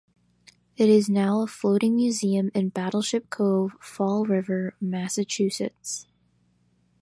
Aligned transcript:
It 0.77 0.89
is 0.89 1.11
now 1.11 1.41
a 1.43 1.47
floating 1.47 1.95
museum 1.95 2.49
in 2.55 2.69
Battleship 2.69 3.29
Cove, 3.29 3.73
Fall 3.79 4.25
River, 4.25 4.73
Massachusetts. 4.81 6.07